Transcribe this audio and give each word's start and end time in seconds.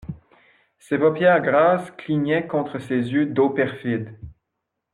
Ses 0.79 0.97
paupières 0.97 1.43
grasses 1.43 1.91
clignaient 1.91 2.47
contre 2.47 2.79
ses 2.79 2.95
yeux 3.11 3.27
d'eau 3.27 3.51
perfide. 3.51 4.17